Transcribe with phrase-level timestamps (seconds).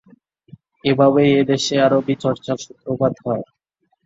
[0.83, 3.43] এভাবেই এ দেশে আরবি চর্চার সূত্রপাত হয়।